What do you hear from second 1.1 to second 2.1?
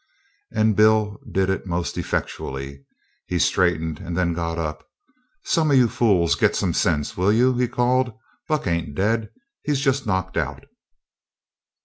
did it most